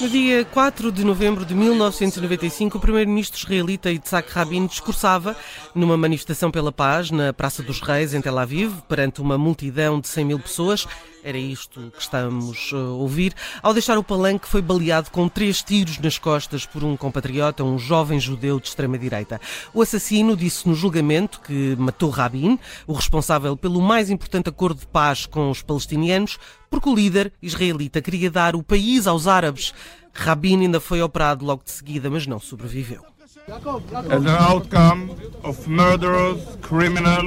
No 0.00 0.08
dia 0.08 0.44
4 0.44 0.90
de 0.90 1.04
novembro 1.04 1.44
de 1.44 1.54
1995, 1.54 2.78
o 2.78 2.80
primeiro-ministro 2.80 3.38
israelita 3.38 3.90
Yitzhak 3.90 4.32
Rabin 4.32 4.66
discursava 4.66 5.36
numa 5.74 5.96
manifestação 5.96 6.50
pela 6.50 6.72
paz 6.72 7.10
na 7.10 7.32
Praça 7.32 7.62
dos 7.62 7.80
Reis, 7.80 8.14
em 8.14 8.20
Tel 8.20 8.38
Aviv, 8.38 8.72
perante 8.88 9.20
uma 9.20 9.38
multidão 9.38 10.00
de 10.00 10.08
100 10.08 10.24
mil 10.24 10.38
pessoas. 10.40 10.86
Era 11.28 11.36
isto 11.36 11.92
que 11.94 12.00
estamos 12.00 12.70
a 12.72 12.78
ouvir. 12.92 13.34
Ao 13.62 13.74
deixar 13.74 13.98
o 13.98 14.02
palanque, 14.02 14.48
foi 14.48 14.62
baleado 14.62 15.10
com 15.10 15.28
três 15.28 15.62
tiros 15.62 15.98
nas 15.98 16.16
costas 16.16 16.64
por 16.64 16.82
um 16.82 16.96
compatriota, 16.96 17.62
um 17.62 17.78
jovem 17.78 18.18
judeu 18.18 18.58
de 18.58 18.68
extrema-direita. 18.68 19.38
O 19.74 19.82
assassino 19.82 20.34
disse 20.34 20.66
no 20.66 20.74
julgamento 20.74 21.38
que 21.42 21.76
matou 21.76 22.08
Rabin, 22.08 22.58
o 22.86 22.94
responsável 22.94 23.58
pelo 23.58 23.82
mais 23.82 24.08
importante 24.08 24.48
acordo 24.48 24.80
de 24.80 24.86
paz 24.86 25.26
com 25.26 25.50
os 25.50 25.60
palestinianos, 25.60 26.38
porque 26.70 26.88
o 26.88 26.94
líder 26.94 27.30
israelita 27.42 28.00
queria 28.00 28.30
dar 28.30 28.56
o 28.56 28.62
país 28.62 29.06
aos 29.06 29.26
árabes. 29.26 29.74
Rabin 30.14 30.62
ainda 30.62 30.80
foi 30.80 31.02
operado 31.02 31.44
logo 31.44 31.62
de 31.62 31.72
seguida, 31.72 32.08
mas 32.08 32.26
não 32.26 32.40
sobreviveu. 32.40 33.04
as 33.48 34.24
an 34.24 34.36
outcome 34.40 35.10
of 35.42 35.68
murderous 35.68 36.56
criminal 36.62 37.22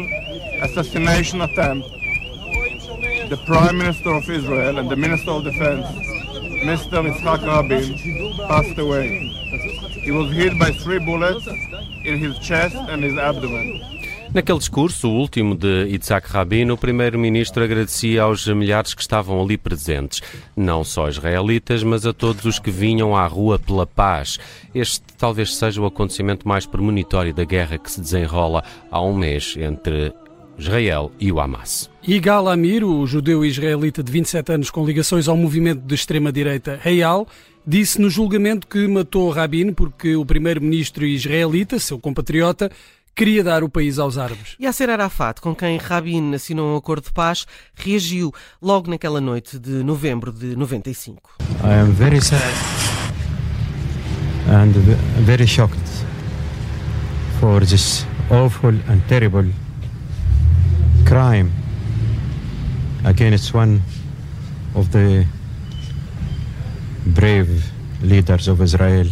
assassination 0.64 1.42
attempt. 1.42 2.01
The 3.02 3.38
Prime 3.46 3.78
Minister 3.78 4.10
of 4.12 4.30
Israel 4.30 4.78
and 4.78 4.88
the 4.88 4.96
Minister 4.96 5.32
of 5.32 5.44
Defense, 5.44 5.88
Mr. 6.64 7.02
Yitzhak 7.02 7.42
Rabin, 7.42 8.48
passed 8.48 8.78
away. 8.78 9.28
He 10.04 10.12
was 10.12 10.32
hit 10.32 10.60
by 10.60 10.72
three 10.72 11.00
bullets 11.00 11.48
in 11.48 12.18
his 12.18 12.38
chest 12.40 12.76
and 12.76 13.04
his 13.04 13.18
abdomen. 13.18 13.82
Naquele 14.34 14.60
discurso, 14.60 15.10
o 15.10 15.20
último 15.20 15.56
de 15.56 15.88
Yitzhak 15.90 16.30
Rabin, 16.30 16.72
o 16.72 16.78
primeiro-ministro 16.78 17.64
agradecia 17.64 18.22
aos 18.22 18.48
milhares 18.48 18.94
que 18.94 19.02
estavam 19.02 19.42
ali 19.42 19.58
presentes, 19.58 20.22
não 20.56 20.84
só 20.86 21.10
israelitas, 21.10 21.84
mas 21.84 22.06
a 22.06 22.14
todos 22.14 22.46
os 22.46 22.58
que 22.58 22.72
vinham 22.72 23.14
à 23.14 23.26
rua 23.26 23.60
pela 23.60 23.86
paz. 23.86 24.40
Este 24.74 25.02
talvez 25.18 25.56
seja 25.56 25.82
o 25.82 25.86
acontecimento 25.86 26.48
mais 26.48 26.66
premonitório 26.66 27.34
da 27.34 27.44
guerra 27.44 27.78
que 27.78 27.92
se 27.92 28.00
desenrola 28.00 28.64
há 28.90 29.02
um 29.02 29.14
mês 29.14 29.58
entre 29.58 30.14
Israel 30.62 31.12
e 31.20 31.32
o 31.32 31.40
Hamas. 31.40 31.90
Igal 32.08 32.48
Amir, 32.48 32.84
o 32.84 33.06
judeu 33.08 33.44
israelita 33.44 34.04
de 34.04 34.12
27 34.12 34.52
anos 34.54 34.70
com 34.70 34.86
ligações 34.86 35.28
ao 35.28 35.36
movimento 35.36 35.82
de 35.82 35.96
extrema-direita 35.96 36.80
Hayal, 36.86 37.28
disse 37.66 38.00
no 38.00 38.10
julgamento 38.12 38.68
que 38.68 38.88
matou 38.88 39.30
Rabin 39.32 39.74
porque 39.74 40.16
o 40.16 40.24
primeiro-ministro 40.24 41.04
israelita, 41.06 41.80
seu 41.80 41.98
compatriota, 42.00 42.70
queria 43.16 43.44
dar 43.44 43.64
o 43.64 43.70
país 43.70 43.98
aos 43.98 44.20
árabes. 44.20 44.56
Yasser 44.62 44.90
Arafat, 44.92 45.42
com 45.42 45.56
quem 45.56 45.78
Rabin 45.78 46.34
assinou 46.36 46.74
um 46.74 46.78
acordo 46.78 47.06
de 47.06 47.12
paz, 47.14 47.46
reagiu 47.74 48.32
logo 48.62 48.90
naquela 48.90 49.20
noite 49.20 49.58
de 49.58 49.84
novembro 49.84 50.32
de 50.32 50.56
95. 50.56 51.38
I 51.64 51.74
am 51.82 51.92
very 51.92 52.22
sad 52.22 52.40
and 54.48 54.72
ve- 54.74 55.22
very 55.24 55.48
shocked 55.48 55.80
for 57.40 57.66
this 57.66 58.06
awful 58.30 58.70
and 58.90 59.00
terrible 59.08 59.46
crime 61.12 61.52
against 63.04 63.54
one 63.54 63.82
of 64.76 64.94
the 64.94 65.26
brave 67.06 67.70
leaders 68.02 68.48
of 68.48 68.62
Israel. 68.62 69.08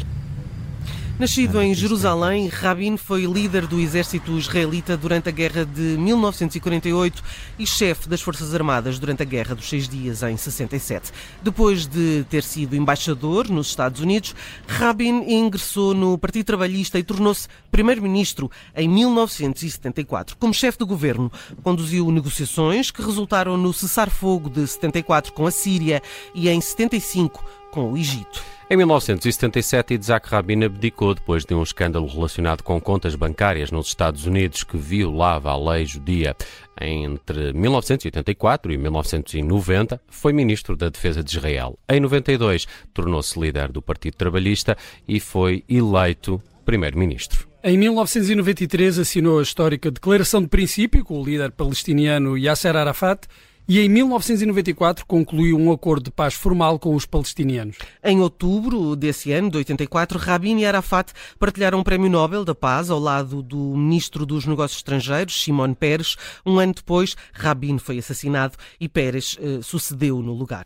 Nascido 1.19 1.61
em 1.61 1.73
Jerusalém, 1.73 2.47
Rabin 2.47 2.95
foi 2.95 3.25
líder 3.25 3.67
do 3.67 3.77
exército 3.77 4.37
israelita 4.37 4.95
durante 4.95 5.27
a 5.27 5.31
guerra 5.33 5.65
de 5.65 5.97
1948 5.97 7.21
e 7.59 7.67
chefe 7.67 8.07
das 8.07 8.21
Forças 8.21 8.55
Armadas 8.55 8.97
durante 8.97 9.21
a 9.21 9.25
Guerra 9.25 9.53
dos 9.53 9.67
Seis 9.67 9.89
Dias, 9.89 10.23
em 10.23 10.37
67. 10.37 11.11
Depois 11.43 11.85
de 11.85 12.25
ter 12.29 12.41
sido 12.41 12.73
embaixador 12.73 13.49
nos 13.49 13.67
Estados 13.67 13.99
Unidos, 13.99 14.33
Rabin 14.65 15.29
ingressou 15.29 15.93
no 15.93 16.17
Partido 16.17 16.45
Trabalhista 16.45 16.97
e 16.97 17.03
tornou-se 17.03 17.49
primeiro-ministro 17.69 18.49
em 18.73 18.87
1974. 18.87 20.37
Como 20.37 20.53
chefe 20.53 20.77
de 20.77 20.85
governo, 20.85 21.29
conduziu 21.61 22.09
negociações 22.11 22.91
que 22.91 23.01
resultaram 23.01 23.57
no 23.57 23.73
cessar-fogo 23.73 24.49
de 24.49 24.65
74 24.65 25.33
com 25.33 25.45
a 25.45 25.51
Síria 25.51 26.01
e 26.33 26.47
em 26.47 26.61
75 26.61 27.58
com 27.71 27.91
o 27.91 27.97
Egito. 27.97 28.43
Em 28.71 28.77
1977, 28.77 29.95
Isaac 29.95 30.29
Rabin 30.29 30.63
abdicou 30.63 31.15
depois 31.15 31.43
de 31.43 31.55
um 31.55 31.63
escândalo 31.63 32.05
relacionado 32.05 32.61
com 32.61 32.79
contas 32.79 33.15
bancárias 33.15 33.71
nos 33.71 33.87
Estados 33.87 34.27
Unidos 34.27 34.63
que 34.63 34.77
violava 34.77 35.49
a 35.49 35.57
lei 35.57 35.85
judia. 35.87 36.35
Entre 36.79 37.51
1984 37.51 38.71
e 38.71 38.77
1990, 38.77 39.99
foi 40.07 40.33
ministro 40.33 40.75
da 40.75 40.89
Defesa 40.89 41.23
de 41.23 41.35
Israel. 41.35 41.79
Em 41.89 41.99
92, 41.99 42.67
tornou-se 42.93 43.39
líder 43.39 43.71
do 43.71 43.81
Partido 43.81 44.15
Trabalhista 44.15 44.77
e 45.07 45.19
foi 45.19 45.63
eleito 45.67 46.39
primeiro-ministro. 46.63 47.49
Em 47.63 47.75
1993 47.75 48.99
assinou 48.99 49.39
a 49.39 49.41
histórica 49.41 49.89
Declaração 49.89 50.41
de 50.41 50.47
Princípio 50.47 51.03
com 51.03 51.19
o 51.19 51.25
líder 51.25 51.51
palestiniano 51.51 52.37
Yasser 52.37 52.75
Arafat 52.75 53.27
e 53.69 53.79
em 53.79 53.87
1994 53.87 55.05
concluiu 55.05 55.55
um 55.55 55.71
acordo 55.71 56.05
de 56.05 56.11
paz 56.11 56.33
formal 56.33 56.79
com 56.79 56.95
os 56.95 57.05
palestinianos. 57.05 57.77
Em 58.03 58.19
outubro 58.19 58.95
desse 58.95 59.31
ano, 59.31 59.51
de 59.51 59.57
84, 59.57 60.17
Rabin 60.17 60.57
e 60.57 60.65
Arafat 60.65 61.13
partilharam 61.37 61.77
um 61.77 61.83
prémio 61.83 62.09
Nobel 62.09 62.43
da 62.43 62.55
Paz 62.55 62.89
ao 62.89 62.97
lado 62.97 63.43
do 63.43 63.75
ministro 63.77 64.25
dos 64.25 64.47
Negócios 64.47 64.79
Estrangeiros, 64.79 65.35
Shimon 65.35 65.75
Peres. 65.75 66.15
Um 66.43 66.57
ano 66.57 66.73
depois, 66.73 67.15
Rabin 67.31 67.77
foi 67.77 67.99
assassinado 67.99 68.57
e 68.79 68.89
Peres 68.89 69.37
eh, 69.39 69.59
sucedeu 69.61 70.19
no 70.23 70.33
lugar. 70.33 70.65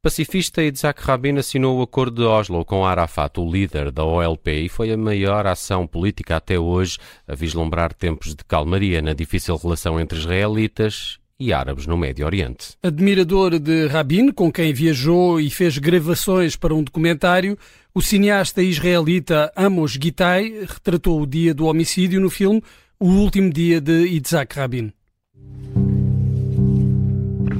Pacifista 0.00 0.62
Isaac 0.62 1.02
Rabin 1.02 1.36
assinou 1.36 1.78
o 1.78 1.82
Acordo 1.82 2.22
de 2.22 2.26
Oslo 2.26 2.64
com 2.64 2.86
Arafat, 2.86 3.38
o 3.38 3.50
líder 3.50 3.90
da 3.90 4.04
OLP, 4.04 4.48
e 4.52 4.68
foi 4.70 4.90
a 4.90 4.96
maior 4.96 5.46
ação 5.46 5.86
política 5.86 6.36
até 6.36 6.58
hoje 6.58 6.96
a 7.26 7.34
vislumbrar 7.34 7.92
tempos 7.92 8.34
de 8.34 8.42
calmaria 8.42 9.02
na 9.02 9.12
difícil 9.12 9.54
relação 9.56 10.00
entre 10.00 10.18
israelitas 10.18 11.17
e 11.39 11.51
árabes 11.51 11.85
no 11.87 11.97
Médio 11.97 12.25
Oriente. 12.25 12.75
Admirador 12.81 13.59
de 13.59 13.87
Rabin, 13.87 14.31
com 14.31 14.51
quem 14.51 14.73
viajou 14.73 15.39
e 15.39 15.49
fez 15.49 15.77
gravações 15.77 16.55
para 16.55 16.73
um 16.73 16.83
documentário, 16.83 17.57
o 17.93 18.01
cineasta 18.01 18.61
israelita 18.61 19.51
Amos 19.55 19.91
Gitai 19.91 20.53
retratou 20.67 21.21
o 21.21 21.27
dia 21.27 21.53
do 21.53 21.65
homicídio 21.65 22.21
no 22.21 22.29
filme 22.29 22.61
O 22.99 23.07
Último 23.07 23.51
Dia 23.51 23.81
de 23.81 24.05
Yitzhak 24.07 24.55
Rabin. 24.55 24.91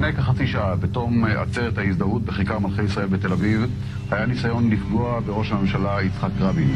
לפני 0.03 0.23
כחצי 0.23 0.47
שעה, 0.47 0.75
בתום 0.75 1.25
עצרת 1.25 1.77
ההזדהות 1.77 2.21
בכיכר 2.21 2.59
מלכי 2.59 2.83
ישראל 2.83 3.07
בתל 3.07 3.31
אביב, 3.31 3.65
היה 4.11 4.25
ניסיון 4.25 4.69
לפגוע 4.69 5.19
בראש 5.19 5.51
הממשלה 5.51 6.03
יצחק 6.03 6.29
רבין. 6.39 6.75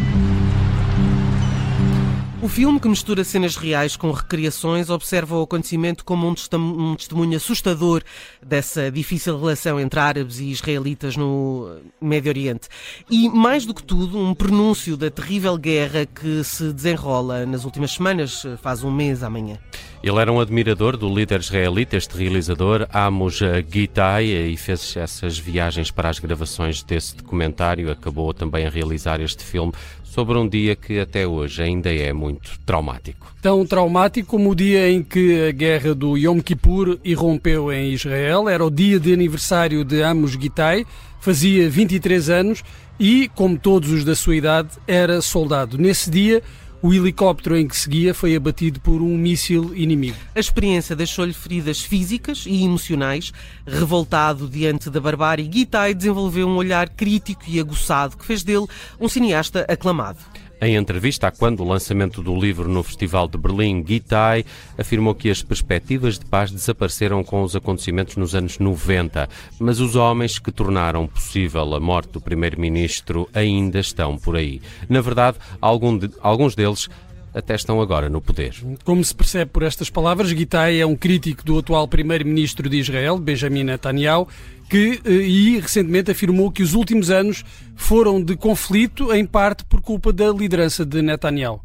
O 2.42 2.48
filme, 2.48 2.80
que 2.80 2.88
mistura 2.88 3.22
cenas 3.22 3.54
reais 3.54 3.94
com 3.94 4.10
recriações, 4.10 4.90
observa 4.90 5.36
o 5.36 5.42
acontecimento 5.42 6.04
como 6.04 6.26
um 6.26 6.96
testemunho 6.96 7.36
assustador 7.36 8.02
dessa 8.44 8.90
difícil 8.90 9.38
relação 9.38 9.78
entre 9.78 10.00
árabes 10.00 10.40
e 10.40 10.50
israelitas 10.50 11.16
no 11.16 11.76
Médio 12.00 12.30
Oriente. 12.30 12.66
E, 13.08 13.28
mais 13.28 13.64
do 13.64 13.72
que 13.72 13.84
tudo, 13.84 14.18
um 14.18 14.34
prenúncio 14.34 14.96
da 14.96 15.08
terrível 15.08 15.56
guerra 15.56 16.04
que 16.04 16.42
se 16.42 16.72
desenrola 16.72 17.46
nas 17.46 17.64
últimas 17.64 17.92
semanas, 17.92 18.44
faz 18.60 18.82
um 18.82 18.90
mês 18.90 19.22
amanhã. 19.22 19.56
Ele 20.02 20.18
era 20.18 20.32
um 20.32 20.40
admirador 20.40 20.96
do 20.96 21.08
líder 21.14 21.38
israelita, 21.38 21.96
este 21.96 22.18
realizador, 22.18 22.88
Amos 22.92 23.38
Gitai, 23.70 24.24
e 24.24 24.56
fez 24.56 24.96
essas 24.96 25.38
viagens 25.38 25.92
para 25.92 26.08
as 26.08 26.18
gravações 26.18 26.82
desse 26.82 27.14
documentário. 27.14 27.88
Acabou 27.88 28.34
também 28.34 28.66
a 28.66 28.68
realizar 28.68 29.20
este 29.20 29.44
filme 29.44 29.72
sobre 30.12 30.36
um 30.36 30.46
dia 30.46 30.76
que 30.76 31.00
até 31.00 31.26
hoje 31.26 31.62
ainda 31.62 31.90
é 31.90 32.12
muito 32.12 32.60
traumático. 32.66 33.34
Tão 33.40 33.64
traumático 33.64 34.28
como 34.28 34.50
o 34.50 34.54
dia 34.54 34.90
em 34.90 35.02
que 35.02 35.48
a 35.48 35.52
guerra 35.52 35.94
do 35.94 36.18
Yom 36.18 36.38
Kippur 36.38 36.98
irrompeu 37.02 37.72
em 37.72 37.92
Israel. 37.94 38.46
Era 38.46 38.62
o 38.62 38.70
dia 38.70 39.00
de 39.00 39.10
aniversário 39.10 39.82
de 39.86 40.02
Amos 40.02 40.32
Gitai, 40.32 40.84
fazia 41.18 41.66
23 41.70 42.28
anos 42.28 42.62
e, 43.00 43.30
como 43.34 43.58
todos 43.58 43.90
os 43.90 44.04
da 44.04 44.14
sua 44.14 44.36
idade, 44.36 44.68
era 44.86 45.22
soldado. 45.22 45.78
Nesse 45.78 46.10
dia, 46.10 46.42
o 46.82 46.92
helicóptero 46.92 47.56
em 47.56 47.68
que 47.68 47.76
seguia 47.76 48.12
foi 48.12 48.34
abatido 48.34 48.80
por 48.80 49.00
um 49.00 49.16
míssil 49.16 49.72
inimigo. 49.74 50.16
A 50.34 50.40
experiência 50.40 50.96
deixou-lhe 50.96 51.32
feridas 51.32 51.80
físicas 51.80 52.44
e 52.44 52.64
emocionais. 52.64 53.32
Revoltado 53.64 54.48
diante 54.48 54.90
da 54.90 55.00
barbárie, 55.00 55.48
Gitai 55.50 55.94
desenvolveu 55.94 56.48
um 56.48 56.56
olhar 56.56 56.88
crítico 56.88 57.44
e 57.46 57.60
aguçado 57.60 58.16
que 58.16 58.26
fez 58.26 58.42
dele 58.42 58.66
um 59.00 59.08
cineasta 59.08 59.64
aclamado. 59.68 60.18
Em 60.64 60.76
entrevista 60.76 61.26
a 61.26 61.32
quando 61.32 61.58
o 61.58 61.68
lançamento 61.68 62.22
do 62.22 62.38
livro 62.38 62.68
no 62.68 62.84
Festival 62.84 63.26
de 63.26 63.36
Berlim, 63.36 63.84
Gitai 63.84 64.44
afirmou 64.78 65.12
que 65.12 65.28
as 65.28 65.42
perspectivas 65.42 66.20
de 66.20 66.24
paz 66.24 66.52
desapareceram 66.52 67.24
com 67.24 67.42
os 67.42 67.56
acontecimentos 67.56 68.14
nos 68.14 68.32
anos 68.32 68.60
90, 68.60 69.28
mas 69.58 69.80
os 69.80 69.96
homens 69.96 70.38
que 70.38 70.52
tornaram 70.52 71.08
possível 71.08 71.74
a 71.74 71.80
morte 71.80 72.12
do 72.12 72.20
primeiro-ministro 72.20 73.28
ainda 73.34 73.80
estão 73.80 74.16
por 74.16 74.36
aí. 74.36 74.62
Na 74.88 75.00
verdade, 75.00 75.36
de, 75.36 76.10
alguns 76.20 76.54
deles 76.54 76.88
até 77.34 77.56
estão 77.56 77.80
agora 77.80 78.08
no 78.08 78.20
poder. 78.20 78.54
Como 78.84 79.02
se 79.04 79.16
percebe 79.16 79.50
por 79.50 79.64
estas 79.64 79.90
palavras, 79.90 80.28
Gitai 80.28 80.80
é 80.80 80.86
um 80.86 80.94
crítico 80.94 81.44
do 81.44 81.58
atual 81.58 81.88
primeiro-ministro 81.88 82.68
de 82.68 82.76
Israel, 82.78 83.18
Benjamin 83.18 83.64
Netanyahu, 83.64 84.28
que 84.72 85.02
eh, 85.04 85.10
e 85.12 85.60
recentemente 85.60 86.10
afirmou 86.10 86.50
que 86.50 86.62
os 86.62 86.72
últimos 86.72 87.10
anos 87.10 87.44
foram 87.76 88.22
de 88.24 88.34
conflito, 88.36 89.12
em 89.12 89.26
parte 89.26 89.64
por 89.66 89.82
culpa 89.82 90.10
da 90.14 90.30
liderança 90.30 90.82
de 90.86 91.02
Netanyahu. 91.02 91.60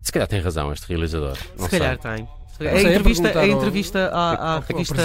Se 0.00 0.10
calhar 0.10 0.26
tem 0.26 0.40
razão 0.40 0.72
este 0.72 0.86
realizador. 0.88 1.38
Não 1.56 1.66
Se 1.66 1.70
calhar 1.70 1.96
sei. 2.02 2.16
tem. 2.16 2.28
sei, 2.58 2.66
A 2.66 2.72
é 2.72 2.80
entrevista, 2.96 3.28
a 3.38 3.46
entrevista 3.46 4.10
à, 4.12 4.56
à 4.56 4.58
revista, 4.60 5.02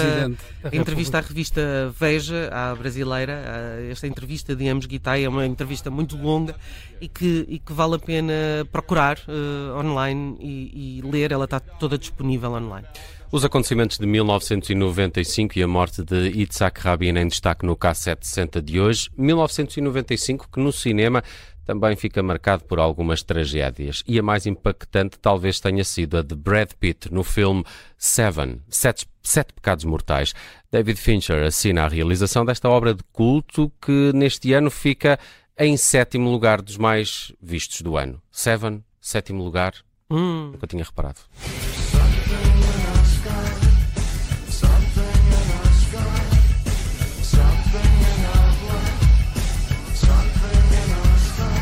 a 0.64 0.76
entrevista 0.76 1.18
à 1.18 1.20
revista 1.20 1.94
Veja, 1.98 2.48
à 2.52 2.74
brasileira, 2.74 3.40
a- 3.46 3.82
esta 3.88 4.08
entrevista 4.08 4.56
de 4.56 4.68
Amos 4.68 4.86
Guitai 4.86 5.22
é 5.24 5.28
uma 5.28 5.46
entrevista 5.46 5.90
muito 5.92 6.16
longa 6.16 6.56
e 7.00 7.06
que, 7.06 7.46
e 7.48 7.60
que 7.60 7.72
vale 7.72 7.94
a 7.94 7.98
pena 8.00 8.32
procurar 8.72 9.16
eh, 9.28 9.78
online 9.78 10.36
e, 10.40 10.98
e 10.98 11.02
ler, 11.08 11.30
ela 11.30 11.44
está 11.44 11.60
toda 11.60 11.96
disponível 11.96 12.50
online. 12.50 12.86
Os 13.30 13.44
acontecimentos 13.44 13.98
de 13.98 14.06
1995 14.06 15.58
e 15.58 15.62
a 15.62 15.68
morte 15.68 16.02
de 16.02 16.30
Yitzhak 16.30 16.80
Rabin 16.80 17.18
em 17.18 17.28
destaque 17.28 17.66
no 17.66 17.76
K760 17.76 18.62
de 18.62 18.80
hoje. 18.80 19.10
1995 19.18 20.48
que 20.50 20.58
no 20.58 20.72
cinema 20.72 21.22
também 21.62 21.94
fica 21.94 22.22
marcado 22.22 22.64
por 22.64 22.80
algumas 22.80 23.22
tragédias. 23.22 24.02
E 24.06 24.18
a 24.18 24.22
mais 24.22 24.46
impactante 24.46 25.18
talvez 25.18 25.60
tenha 25.60 25.84
sido 25.84 26.16
a 26.16 26.22
de 26.22 26.34
Brad 26.34 26.70
Pitt 26.80 27.12
no 27.12 27.22
filme 27.22 27.64
Seven, 27.98 28.62
Sete, 28.66 29.06
Sete 29.22 29.52
Pecados 29.52 29.84
Mortais. 29.84 30.32
David 30.72 30.98
Fincher 30.98 31.44
assina 31.44 31.84
a 31.84 31.88
realização 31.88 32.46
desta 32.46 32.70
obra 32.70 32.94
de 32.94 33.02
culto 33.12 33.70
que 33.78 34.10
neste 34.14 34.54
ano 34.54 34.70
fica 34.70 35.18
em 35.58 35.76
sétimo 35.76 36.30
lugar 36.30 36.62
dos 36.62 36.78
mais 36.78 37.30
vistos 37.42 37.82
do 37.82 37.98
ano. 37.98 38.22
Seven, 38.32 38.82
sétimo 39.02 39.44
lugar, 39.44 39.74
Hum, 40.10 40.52
nunca 40.52 40.66
tinha 40.66 40.82
reparado. 40.82 41.20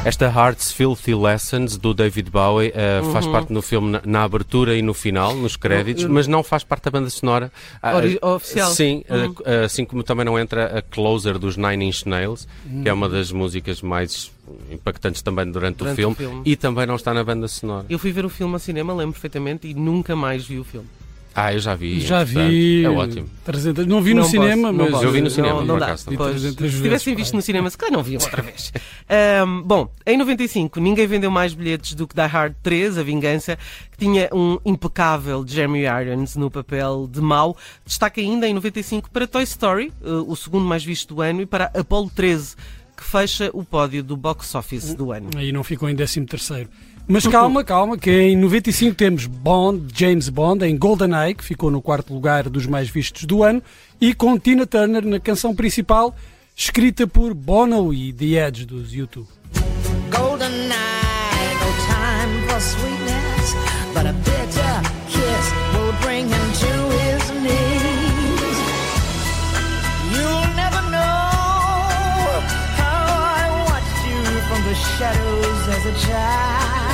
Esta 0.06 0.26
Heart's 0.26 0.70
Filthy 0.70 1.14
Lessons 1.16 1.76
do 1.76 1.92
David 1.92 2.30
Bowie 2.30 2.70
eh, 2.74 3.02
faz 3.12 3.26
parte 3.26 3.52
no 3.52 3.60
filme 3.60 3.90
na, 3.90 4.00
na 4.04 4.22
abertura 4.22 4.76
e 4.76 4.80
no 4.80 4.94
final, 4.94 5.34
nos 5.34 5.56
créditos, 5.56 6.04
mas 6.04 6.28
não 6.28 6.44
faz 6.44 6.62
parte 6.62 6.84
da 6.84 6.92
banda 6.92 7.10
sonora 7.10 7.50
ah, 7.82 7.92
oficial. 8.34 8.70
Sim, 8.70 9.02
eh, 9.08 9.16
Uhum. 9.26 9.34
eh, 9.44 9.64
assim 9.64 9.84
como 9.84 10.04
também 10.04 10.24
não 10.24 10.38
entra 10.38 10.78
a 10.78 10.82
Closer 10.82 11.38
dos 11.40 11.56
Nine 11.56 11.86
Inch 11.86 12.06
Nails, 12.06 12.46
que 12.82 12.88
é 12.88 12.92
uma 12.92 13.08
das 13.08 13.32
músicas 13.32 13.82
mais 13.82 14.30
impactantes 14.70 15.22
também 15.22 15.50
durante, 15.50 15.78
Durante 15.78 15.94
o, 15.94 15.96
filme, 15.96 16.12
o 16.12 16.16
filme. 16.16 16.42
e 16.44 16.54
também 16.54 16.86
não 16.86 16.94
está 16.94 17.12
na 17.12 17.24
banda 17.24 17.48
sonora. 17.48 17.84
eu 17.90 17.98
fui 17.98 18.12
ver 18.12 18.24
o 18.24 18.28
filme 18.28 18.52
ao 18.54 18.60
cinema, 18.60 18.94
lembro 18.94 19.12
perfeitamente, 19.14 19.66
e 19.66 19.74
nunca 19.74 20.14
mais 20.14 20.46
vi 20.46 20.60
o 20.60 20.64
filme. 20.64 20.86
Ah, 21.38 21.52
eu 21.52 21.58
já 21.58 21.74
vi. 21.74 22.00
Já 22.00 22.24
vi. 22.24 22.82
É 22.82 22.88
ótimo. 22.88 23.28
300 23.44 23.86
não 23.86 24.00
vi 24.00 24.14
no 24.14 24.22
Não 24.22 24.28
cinema, 24.28 24.68
posso, 24.68 24.72
não 24.78 24.84
mas. 24.84 24.90
posso. 24.92 25.04
Eu 25.04 25.12
vi 25.12 25.20
no 25.20 25.28
cinema, 25.30 25.54
não, 25.60 25.66
não 25.66 25.78
dá. 25.78 25.84
acaso, 25.88 26.08
Vi 26.08 26.16
Pois, 26.16 26.30
300 26.40 26.72
se 26.72 26.82
tivessem 26.82 27.14
visto 27.14 27.34
no 27.36 27.42
cinema, 27.42 27.68
se 27.68 27.76
calhar 27.76 27.92
não 27.92 28.02
viam 28.02 28.22
outra 28.22 28.40
vez. 28.42 28.72
Ahm, 29.06 29.60
bom, 29.62 29.92
em 30.06 30.16
95, 30.16 30.80
ninguém 30.80 31.06
vendeu 31.06 31.30
mais 31.30 31.52
bilhetes 31.52 31.92
do 31.94 32.08
que 32.08 32.14
Die 32.14 32.22
Hard 32.26 32.54
3, 32.62 32.96
A 32.96 33.02
Vingança, 33.02 33.58
que 33.92 33.98
tinha 33.98 34.30
um 34.32 34.58
impecável 34.64 35.44
Jeremy 35.46 35.82
Irons 35.82 36.36
no 36.36 36.50
papel 36.50 37.06
de 37.12 37.20
mau. 37.20 37.54
Destaque 37.84 38.22
ainda 38.22 38.48
em 38.48 38.54
95 38.54 39.10
para 39.10 39.26
Toy 39.26 39.42
Story, 39.42 39.92
eh, 40.02 40.08
o 40.08 40.34
segundo 40.34 40.64
mais 40.64 40.82
visto 40.82 41.14
do 41.14 41.20
ano, 41.20 41.42
e 41.42 41.46
para 41.46 41.70
Apollo 41.74 42.10
13, 42.16 42.56
que 42.96 43.04
fecha 43.04 43.50
o 43.52 43.62
pódio 43.62 44.02
do 44.02 44.16
box 44.16 44.54
office 44.54 44.94
do 44.94 45.12
ano. 45.12 45.28
Aí 45.36 45.52
não 45.52 45.62
ficou 45.62 45.86
em 45.90 45.94
13 45.94 46.24
terceiro. 46.24 46.70
Mas 47.08 47.26
calma, 47.26 47.62
calma, 47.62 47.96
que 47.96 48.10
em 48.10 48.36
95 48.36 48.96
temos 48.96 49.26
Bond, 49.26 49.86
James 49.94 50.28
Bond, 50.28 50.64
em 50.66 50.76
GoldenEye, 50.76 51.34
que 51.34 51.44
ficou 51.44 51.70
no 51.70 51.80
quarto 51.80 52.12
lugar 52.12 52.48
dos 52.48 52.66
mais 52.66 52.88
vistos 52.88 53.24
do 53.24 53.44
ano, 53.44 53.62
e 54.00 54.12
com 54.12 54.36
Tina 54.38 54.66
Turner 54.66 55.06
na 55.06 55.20
canção 55.20 55.54
principal, 55.54 56.16
escrita 56.56 57.06
por 57.06 57.32
Bono 57.32 57.94
e 57.94 58.12
The 58.12 58.48
Edge 58.48 58.66
dos 58.66 58.92
YouTube. 58.92 59.28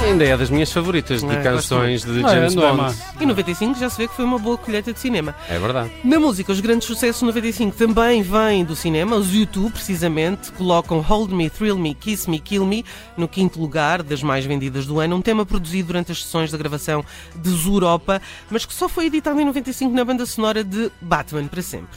Ainda 0.05 0.25
é 0.25 0.37
das 0.37 0.51
minhas 0.51 0.71
favoritas 0.73 1.23
de 1.23 1.31
É, 1.33 1.43
canções 1.43 2.03
de 2.03 2.11
Não 2.21 2.29
é, 2.29 2.35
James 2.35 2.55
não 2.55 2.65
é 2.65 2.69
Bond. 2.69 2.81
má. 2.83 2.95
Em 3.21 3.27
95 3.27 3.79
já 3.79 3.89
se 3.89 3.97
vê 3.99 4.09
que 4.09 4.15
foi 4.15 4.25
uma 4.25 4.39
boa 4.39 4.59
colheita 4.59 4.93
de 4.93 4.99
cinema. 4.99 5.35
É 5.49 5.59
verdade. 5.59 5.91
Na 6.05 6.19
música, 6.19 6.51
os 6.53 6.61
grandes 6.61 6.87
sucessos 6.89 7.21
de 7.21 7.27
95 7.27 7.77
também 7.77 8.21
vêm 8.23 8.65
do 8.65 8.75
cinema. 8.75 9.17
Os 9.17 9.33
YouTube, 9.33 9.73
precisamente, 9.73 10.51
colocam 10.53 11.01
Hold 11.01 11.31
Me, 11.33 11.49
Thrill 11.49 11.79
Me, 11.79 11.95
Kiss 11.95 12.29
Me, 12.29 12.41
Kill 12.41 12.67
Me 12.67 12.85
no 13.17 13.29
quinto 13.29 13.61
lugar 13.61 14.03
das 14.03 14.23
mais 14.23 14.45
vendidas 14.45 14.87
do 14.87 14.99
ano. 14.99 15.17
Um 15.17 15.23
tema 15.23 15.47
produzido 15.47 15.87
durante 15.89 16.11
as 16.13 16.23
sessões 16.23 16.51
da 16.51 16.59
gravação 16.59 17.05
de 17.37 17.51
Zuropa, 17.51 18.21
mas 18.51 18.67
que 18.67 18.75
só 18.75 18.89
foi 18.89 19.07
editado 19.07 19.41
em 19.41 19.45
95 19.45 19.95
na 19.95 20.05
banda 20.05 20.27
sonora 20.27 20.65
de 20.65 20.91
Batman 21.01 21.47
para 21.47 21.63
sempre. 21.63 21.89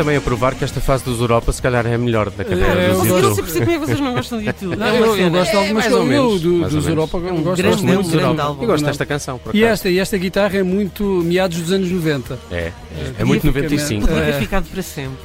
Também 0.00 0.16
a 0.16 0.20
provar 0.20 0.54
que 0.54 0.64
esta 0.64 0.80
fase 0.80 1.04
dos 1.04 1.20
Europa 1.20 1.52
se 1.52 1.60
calhar 1.60 1.86
é 1.86 1.94
a 1.94 1.98
melhor 1.98 2.30
da 2.30 2.42
carreira 2.42 2.72
É, 2.80 2.88
dos 2.92 3.06
eu 3.06 3.16
Eu 3.16 3.22
não 3.22 3.34
sei 3.34 3.44
perceber 3.44 3.70
é 3.70 3.74
que 3.74 3.78
vocês 3.80 4.00
não 4.00 4.14
gostam 4.14 4.38
de 4.38 4.46
YouTube. 4.46 4.76
Não, 4.76 4.86
É 4.86 4.98
eu, 4.98 5.16
eu 5.16 5.30
gosto 5.30 5.50
de 5.50 5.56
algumas 5.58 5.84
mais 5.84 5.92
ou 5.94 5.98
coisas. 6.06 6.16
Eu, 6.16 6.38
do- 6.38 6.68
dos. 6.70 6.86
Europa, 6.86 7.18
eu 7.18 7.34
Um 7.34 7.42
gosto 7.42 7.56
grande 7.62 7.82
muito 7.84 8.02
dos 8.02 8.10
grande 8.10 8.24
Europa. 8.24 8.42
álbum. 8.42 8.62
Eu 8.62 8.66
gosto 8.66 8.82
Não. 8.82 8.88
desta 8.88 9.04
canção, 9.06 9.38
por 9.38 9.54
E 9.54 9.62
esta, 9.62 9.88
e 9.90 9.98
esta 9.98 10.16
guitarra 10.16 10.56
é 10.56 10.62
muito 10.62 11.04
meados 11.04 11.58
dos 11.60 11.70
anos 11.70 11.90
90. 11.90 12.38
É, 12.50 12.56
é, 12.56 12.72
é 13.18 13.24
muito 13.24 13.42
ficar 13.42 13.60
95. 13.60 14.06
Podia 14.06 14.22
ter 14.24 14.30
É. 14.30 14.38
ficado 14.40 14.66
para 14.70 14.82
sempre. 14.82 15.18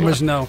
Mas 0.00 0.20
não. 0.20 0.48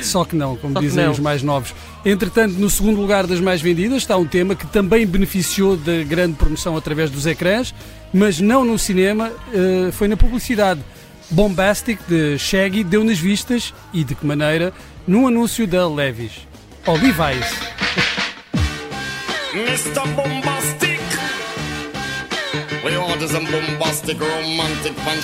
Só 0.00 0.24
que 0.24 0.36
não, 0.36 0.54
como 0.56 0.74
Só 0.74 0.80
dizem 0.80 1.04
não. 1.06 1.12
os 1.12 1.18
mais 1.18 1.42
novos. 1.42 1.74
Entretanto, 2.04 2.52
no 2.54 2.70
segundo 2.70 3.00
lugar 3.00 3.26
das 3.26 3.40
mais 3.40 3.60
vendidas 3.60 3.98
está 3.98 4.16
um 4.16 4.24
tema 4.24 4.54
que 4.54 4.66
também 4.68 5.04
beneficiou 5.04 5.76
da 5.76 6.04
grande 6.04 6.34
promoção 6.34 6.76
através 6.76 7.10
dos 7.10 7.26
ecrãs, 7.26 7.74
mas 8.14 8.38
não 8.40 8.64
no 8.64 8.78
cinema, 8.78 9.32
eh, 9.52 9.90
foi 9.90 10.06
na 10.06 10.16
publicidade. 10.16 10.80
Bombastic 11.32 11.98
de 12.06 12.38
Shaggy 12.38 12.84
deu 12.84 13.02
nas 13.02 13.18
vistas 13.18 13.72
e 13.92 14.04
de 14.04 14.14
que 14.14 14.26
maneira? 14.26 14.72
Num 15.06 15.26
anúncio 15.26 15.66
da 15.66 15.88
Levis. 15.88 16.46
Ou 16.86 16.94
Levi's. 16.94 17.58
Mr. 19.54 20.06
Bombastic. 20.14 20.91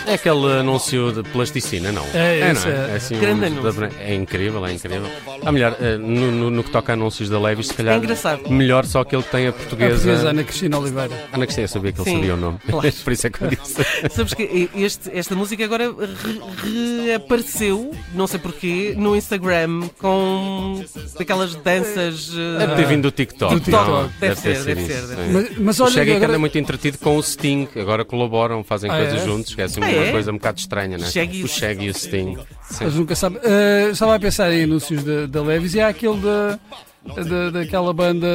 É 0.06 0.14
aquele 0.14 0.60
anúncio 0.60 1.12
de 1.12 1.22
plasticina, 1.30 1.90
não? 1.92 2.04
É, 2.14 2.40
não 2.44 2.52
esse 2.52 2.68
é? 2.68 2.70
é. 2.70 2.74
É, 2.92 2.96
assim, 2.96 3.16
um 3.16 3.20
Grande 3.20 3.44
anúncio 3.46 3.68
anúncio. 3.68 3.80
da- 3.98 4.02
é 4.04 4.14
incrível, 4.14 4.64
é 4.66 4.72
incrível. 4.72 5.08
Ah, 5.44 5.50
melhor, 5.52 5.76
eh, 5.80 5.96
no, 5.96 6.30
no- 6.32 6.50
no 6.50 6.64
que 6.64 6.70
toca 6.70 6.92
a 6.92 6.94
anúncios 6.94 7.28
da 7.28 7.38
Levis, 7.40 7.66
se 7.68 7.74
calhar 7.74 7.94
É 7.94 7.98
engraçado. 7.98 8.48
melhor 8.50 8.86
só 8.86 9.00
aquele 9.00 9.22
que 9.22 9.30
tem 9.30 9.46
a 9.46 9.50
A 9.50 9.52
portuguesa. 9.52 9.90
portuguesa 9.94 10.28
Ana 10.30 10.44
Cristina 10.44 10.78
Oliveira. 10.78 11.28
Ana 11.32 11.46
Cristina, 11.46 11.64
eu 11.64 11.68
sabia 11.68 11.92
que 11.92 12.00
ele 12.00 12.10
Sim, 12.10 12.16
sabia 12.16 12.34
o 12.34 12.36
nome. 12.36 12.58
claro. 12.68 12.92
Por 13.04 13.12
isso 13.12 13.26
é 13.26 13.30
que 13.30 13.42
eu 13.42 13.48
disse. 13.48 13.84
Sabes 14.14 14.34
que 14.34 14.70
este- 14.76 15.10
esta 15.18 15.34
música 15.34 15.64
agora 15.64 15.84
re- 15.90 17.06
reapareceu, 17.06 17.90
não 18.14 18.26
sei 18.26 18.38
porquê, 18.38 18.94
no 18.96 19.16
Instagram 19.16 19.88
com 19.98 20.84
aquelas 21.18 21.54
danças. 21.56 22.30
eh, 22.36 22.58
Deve 22.58 22.74
ter 22.76 22.86
vindo 22.86 23.02
do 23.02 23.10
TikTok. 23.10 23.54
Do 23.54 23.60
TikTok. 23.60 23.90
não? 23.90 24.10
Deve 24.20 24.36
ser, 24.36 24.62
deve 24.64 24.80
isso, 24.82 24.92
ser, 24.92 25.06
deve 25.16 25.22
sim. 25.26 25.32
Mas, 25.32 25.58
mas 25.58 25.80
O 25.80 25.84
olha, 25.84 25.92
Shaggy 25.92 26.10
que 26.10 26.16
agora- 26.16 26.30
anda 26.32 26.38
muito 26.38 26.58
entretido 26.58 26.98
com 26.98 27.16
o 27.16 27.22
Steve 27.22 27.47
Sting, 27.48 27.68
agora 27.80 28.04
colaboram, 28.04 28.62
fazem 28.62 28.90
Ah, 28.90 28.96
coisas 28.96 29.22
é? 29.22 29.24
juntos, 29.24 29.54
que 29.54 29.60
é 29.60 29.64
assim 29.64 29.80
Ah, 29.82 29.86
uma 29.86 30.04
é? 30.04 30.10
coisa 30.12 30.30
um 30.30 30.34
bocado 30.34 30.58
estranha, 30.60 30.98
né? 30.98 31.06
Shaggy 31.06 31.42
o 31.42 31.44
o 31.44 31.48
Shaggy 31.48 31.86
e 31.86 31.90
o 31.90 31.94
Sting. 31.94 32.36
Sim. 32.70 32.84
Mas 32.84 32.94
nunca 32.94 33.14
sabe. 33.14 33.38
Eh, 33.42 33.88
estava 33.92 34.14
a 34.14 34.20
pensar 34.20 34.52
em 34.52 34.64
anúncios 34.64 35.02
da, 35.02 35.26
da 35.26 35.42
Levis 35.42 35.74
e 35.74 35.80
há 35.80 35.88
aquele 35.88 36.16
da, 36.18 36.58
da, 37.16 37.50
daquela 37.50 37.92
banda 37.92 38.26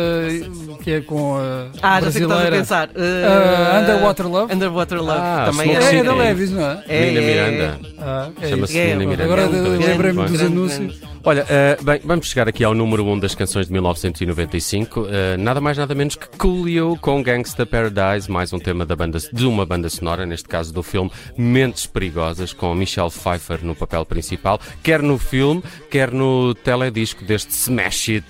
que 0.83 0.91
é 0.91 1.01
com 1.01 1.37
a 1.37 1.67
Ah, 1.81 2.01
já 2.01 2.11
sei 2.11 2.23
o 2.23 2.27
que 2.27 2.33
estás 2.33 2.47
a 2.47 2.49
brasileira. 2.49 2.57
pensar. 2.57 2.89
Ah, 2.95 3.79
Uh, 3.79 3.81
Underwater 3.81 4.27
Love? 4.27 4.53
Underwater 4.53 5.01
Love. 5.01 5.19
Ah, 5.19 5.43
também 5.51 5.75
É, 5.75 5.95
é 5.97 6.03
da 6.03 6.15
Levis, 6.15 6.51
não 6.51 6.61
é? 6.63 6.83
É, 6.87 7.05
Nina 7.05 7.19
é, 7.19 7.25
Miranda. 7.25 7.79
Ah, 7.99 8.29
é 8.41 8.49
Chama-se. 8.49 8.77
É, 8.79 8.95
Nina 8.95 9.09
Miranda. 9.09 9.23
Agora 9.23 9.47
lembrei-me 9.47 10.21
dos 10.23 10.31
grande, 10.31 10.45
anúncios. 10.45 11.01
Olha, 11.25 11.45
eh, 11.49 11.77
bem, 11.81 12.01
vamos 12.03 12.27
chegar 12.27 12.49
aqui 12.49 12.65
ao 12.65 12.73
número 12.73 13.01
1 13.05 13.11
um 13.13 13.17
das 13.19 13.33
canções 13.33 13.67
de 13.67 13.71
1995. 13.71 15.07
eh, 15.09 15.37
nada 15.37 15.61
mais, 15.61 15.77
nada 15.77 15.95
menos 15.95 16.15
que 16.15 16.27
Coolio 16.37 16.97
com 16.99 17.23
Gangsta 17.23 17.65
Paradise, 17.65 18.29
mais 18.29 18.51
um 18.51 18.59
tema 18.59 18.85
da 18.85 18.93
banda, 18.93 19.17
de 19.31 19.45
uma 19.45 19.65
banda 19.65 19.89
sonora, 19.89 20.25
neste 20.25 20.49
caso 20.49 20.73
do 20.73 20.83
filme 20.83 21.09
Mentes 21.37 21.85
Perigosas, 21.85 22.51
com 22.51 22.73
Michelle 22.75 23.09
Pfeiffer 23.09 23.59
no 23.63 23.73
papel 23.73 24.05
principal, 24.05 24.59
quer 24.83 25.01
no 25.01 25.17
filme, 25.17 25.63
quer 25.89 26.11
no 26.11 26.53
teledisco 26.55 27.23
deste 27.23 27.51
Smash 27.51 28.09
It 28.09 28.25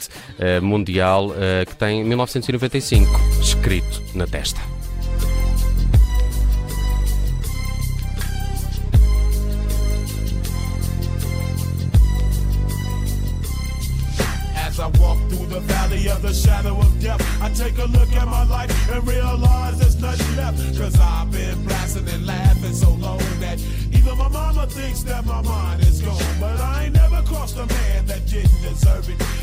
mundial 0.61 1.33
eh, 1.37 1.65
que 1.65 1.75
tem 1.75 2.03
1995 2.03 3.09
escrito 3.41 4.01
na 4.15 4.27
testa. 4.27 4.61
The 16.21 16.33
shadow 16.33 16.79
of 16.79 17.01
death, 17.01 17.19
take 17.53 17.77
a 17.79 17.85
look 17.85 18.09
at 18.13 18.25
my 18.25 18.45
life 18.45 18.71
and 18.89 19.05
realize 19.05 19.77
there's 19.77 19.99
nothing 19.99 20.37
left. 20.37 20.57
So 20.75 20.89
that 24.09 24.15
my 24.15 24.29
mama 24.29 24.67
thinks 24.67 25.03
that 25.03 25.25
my 25.25 25.41
mind 25.41 25.81
is 25.81 26.01
gone. 26.01 26.17
But 26.39 26.59
I 26.59 26.85
ain't 26.85 26.93
never 26.93 27.21
crossed 27.23 27.57
a 27.57 27.65
man 27.65 28.05
that 28.05 28.25
didn't 28.25 28.61
deserve 28.61 29.09
it. 29.09 29.42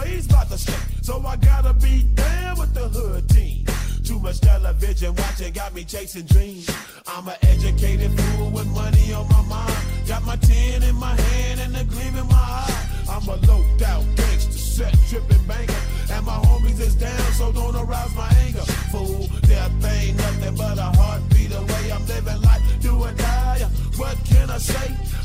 Raised 0.00 0.30
by 0.30 0.44
the 0.44 0.58
state, 0.58 1.04
so 1.04 1.24
I 1.26 1.36
gotta 1.36 1.74
be 1.74 2.02
down 2.14 2.58
with 2.58 2.74
the 2.74 2.88
hood 2.88 3.28
team. 3.28 3.64
Too 4.04 4.18
much 4.18 4.40
television 4.40 5.14
watching 5.14 5.52
got 5.52 5.74
me 5.74 5.84
chasing 5.84 6.26
dreams. 6.26 6.68
I'm 7.06 7.28
an 7.28 7.36
educated 7.42 8.10
fool 8.18 8.50
with 8.50 8.66
money 8.68 9.12
on 9.12 9.28
my 9.28 9.42
mind. 9.42 9.78
Got 10.06 10.24
my 10.24 10.36
tin 10.36 10.82
in 10.82 10.96
my 10.96 11.14
hand 11.20 11.60
and 11.60 11.76
a 11.76 11.84
gleam 11.84 12.16
in 12.16 12.26
my 12.28 12.46
eye. 12.64 12.86
I'm 13.10 13.28
a 13.28 13.36
low 13.46 13.64
out 13.86 14.04
gangster, 14.16 14.58
set 14.58 14.94
tripping 15.08 15.44
banker. 15.46 15.74
And 16.10 16.24
my 16.24 16.38
homies 16.46 16.80
is 16.80 16.94
down, 16.94 17.32
so 17.32 17.52
don't 17.52 17.76
arouse 17.76 18.14
my 18.14 18.28
anger. 18.44 18.66
Fool, 18.92 19.26
death 19.42 19.84
ain't 19.84 20.16
nothing 20.16 20.56
but 20.56 20.78
a 20.78 20.90
heartbeat 20.98 21.52
away. 21.54 21.92
I'm 21.92 22.06
living 22.06 22.40
life, 22.42 22.62
do 22.80 22.96
or 22.96 23.12
die. 23.12 23.60
What 23.96 24.16
can 24.24 24.50
I 24.50 24.58
say? 24.58 25.07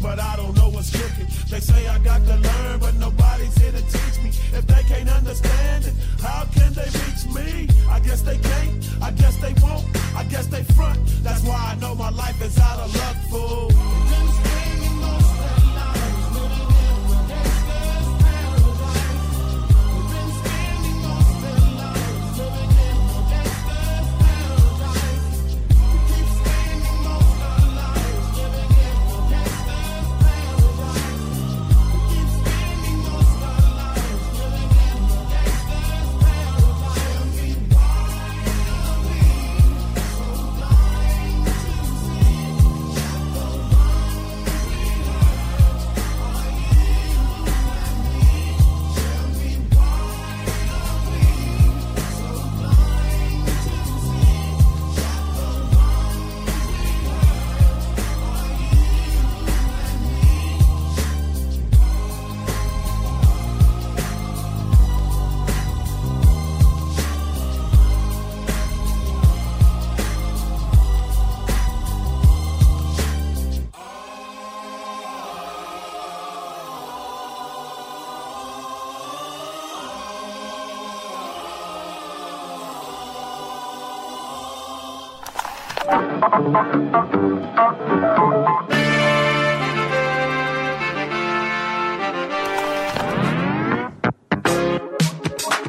But 0.00 0.18
I 0.18 0.36
don't 0.36 0.56
know 0.56 0.70
what's 0.70 0.90
cooking. 0.90 1.26
They 1.50 1.60
say 1.60 1.86
I 1.86 1.98
got 1.98 2.24
to 2.24 2.36
learn, 2.36 2.80
but 2.80 2.94
nobody's 2.96 3.56
here 3.58 3.72
to 3.72 3.82
teach 3.82 4.22
me. 4.22 4.30
If 4.58 4.66
they 4.66 4.82
can't 4.84 5.10
understand 5.10 5.86
it, 5.86 5.94
how 6.20 6.46
can 6.54 6.72
they 6.72 6.88
reach 7.00 7.26
me? 7.34 7.68
I 7.88 8.00
guess 8.00 8.22
they 8.22 8.38
can't, 8.38 8.88
I 9.02 9.10
guess 9.10 9.36
they 9.36 9.54
won't, 9.62 9.84
I 10.16 10.24
guess 10.24 10.46
they 10.46 10.62
front. 10.62 10.98
That's 11.22 11.42
why 11.42 11.72
I 11.72 11.80
know 11.80 11.94
my 11.94 12.10
life 12.10 12.40
is 12.42 12.58
out 12.58 12.80
of 12.80 12.96
luck, 12.96 13.16
fool. 13.30 13.69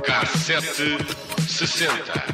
Cassete 0.04 0.98
60. 1.48 2.31